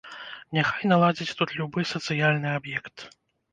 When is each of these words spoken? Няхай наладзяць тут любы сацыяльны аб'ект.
Няхай 0.57 0.87
наладзяць 0.91 1.37
тут 1.43 1.53
любы 1.61 1.79
сацыяльны 1.93 2.57
аб'ект. 2.57 3.09